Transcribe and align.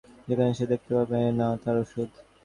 যেখানে 0.27 0.51
সে 0.53 0.65
দেখতে 0.71 0.91
পাবে 0.97 1.19
না 1.39 1.47
তার 1.63 1.75
ওষুধ। 1.83 2.09